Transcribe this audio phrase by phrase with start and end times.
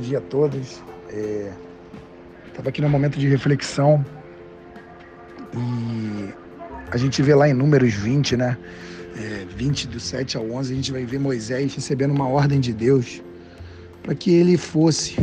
[0.00, 0.82] dia a todos.
[2.48, 4.04] Estava é, aqui no momento de reflexão
[5.54, 6.32] e
[6.90, 8.56] a gente vê lá em Números 20, né?
[9.16, 12.72] É, 20 do 7 ao 11, a gente vai ver Moisés recebendo uma ordem de
[12.72, 13.22] Deus
[14.02, 15.16] para que ele fosse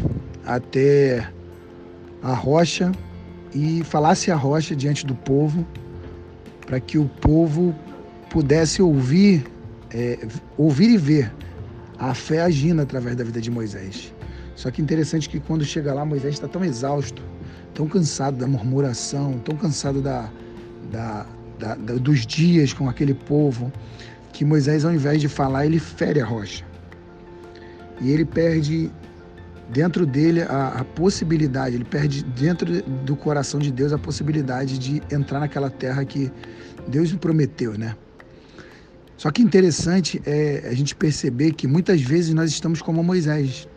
[0.45, 1.27] até
[2.21, 2.91] a rocha
[3.53, 5.65] e falasse a rocha diante do povo,
[6.65, 7.73] para que o povo
[8.29, 9.45] pudesse ouvir,
[9.91, 10.19] é,
[10.57, 11.33] ouvir e ver
[11.97, 14.13] a fé agindo através da vida de Moisés.
[14.57, 17.21] Só que interessante que quando chega lá, Moisés está tão exausto,
[17.75, 20.31] tão cansado da murmuração, tão cansado da,
[20.91, 21.27] da,
[21.59, 23.71] da, da, dos dias com aquele povo,
[24.33, 26.65] que Moisés, ao invés de falar, ele fere a rocha.
[28.01, 28.91] E ele perde
[29.69, 35.03] dentro dele a, a, possibilidade, ele perde dentro do coração de Deus a possibilidade de
[35.11, 36.31] entrar naquela terra que
[36.87, 37.95] Deus lhe prometeu, né?
[39.17, 43.67] Só que interessante é a gente perceber que muitas vezes nós estamos como Moisés,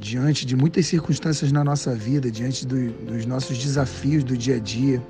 [0.00, 4.58] diante de muitas circunstâncias na nossa vida, diante do, dos nossos desafios do dia a
[4.58, 5.02] dia,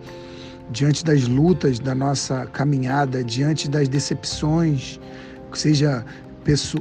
[0.70, 4.98] diante das lutas da nossa caminhada, diante das decepções,
[5.52, 6.04] seja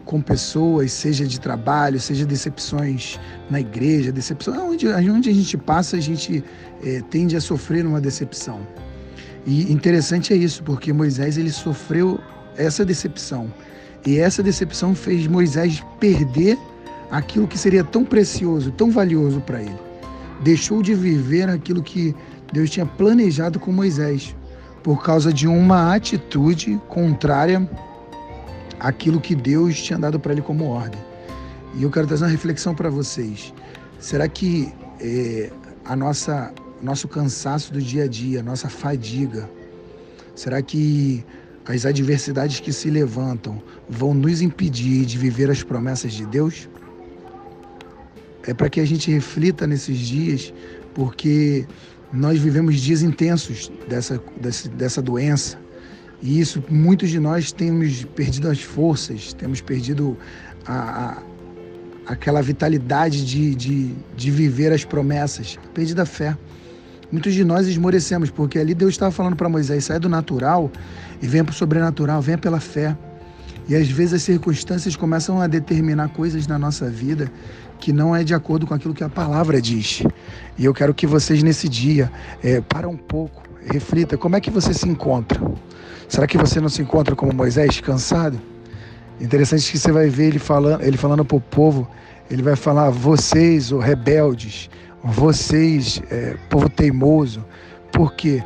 [0.06, 5.98] com pessoas, seja de trabalho, seja decepções na igreja, decepção onde, onde a gente passa,
[5.98, 6.42] a gente
[6.86, 8.66] é, tende a sofrer uma decepção.
[9.46, 12.18] E interessante é isso, porque Moisés ele sofreu
[12.56, 13.52] essa decepção.
[14.06, 16.58] E essa decepção fez Moisés perder
[17.12, 19.80] aquilo que seria tão precioso, tão valioso para ele.
[20.42, 22.16] Deixou de viver aquilo que
[22.52, 24.36] Deus tinha planejado com Moisés,
[24.84, 27.70] por causa de uma atitude contrária
[28.80, 31.00] àquilo que Deus tinha dado para ele como ordem.
[31.76, 33.54] E eu quero trazer uma reflexão para vocês.
[34.00, 35.52] Será que é,
[35.86, 39.50] a nossa nosso cansaço do dia a dia, a nossa fadiga,
[40.36, 41.26] será que
[41.66, 46.70] as adversidades que se levantam vão nos impedir de viver as promessas de Deus?
[48.48, 50.54] É para que a gente reflita nesses dias,
[50.96, 51.68] porque
[52.12, 55.60] nós vivemos dias intensos dessa, dessa, dessa doença.
[56.22, 60.18] E isso, muitos de nós temos perdido as forças, temos perdido
[60.66, 61.24] a, a
[62.08, 66.36] aquela vitalidade de, de, de viver as promessas, perdido a fé.
[67.12, 70.72] Muitos de nós esmorecemos, porque ali Deus estava falando para Moisés: sai do natural
[71.22, 72.98] e venha para o sobrenatural, venha pela fé.
[73.68, 77.32] E às vezes as circunstâncias começam a determinar coisas na nossa vida
[77.80, 80.04] que não é de acordo com aquilo que a palavra diz.
[80.58, 82.12] E eu quero que vocês nesse dia
[82.44, 85.40] é, para um pouco, reflita como é que você se encontra.
[86.08, 88.40] Será que você não se encontra como Moisés, cansado?
[89.20, 91.88] Interessante que você vai ver ele falando, ele falando para o povo,
[92.30, 94.70] ele vai falar: vocês, os rebeldes,
[95.04, 97.44] vocês, é, povo teimoso.
[97.92, 98.44] Por quê?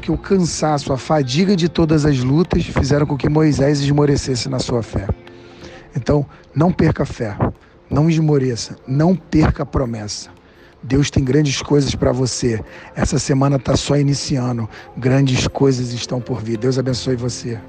[0.00, 4.58] Porque o cansaço, a fadiga de todas as lutas fizeram com que Moisés esmorecesse na
[4.58, 5.06] sua fé.
[5.94, 6.24] Então,
[6.54, 7.36] não perca a fé,
[7.90, 10.30] não esmoreça, não perca a promessa.
[10.82, 12.64] Deus tem grandes coisas para você.
[12.96, 14.66] Essa semana está só iniciando.
[14.96, 16.56] Grandes coisas estão por vir.
[16.56, 17.60] Deus abençoe você.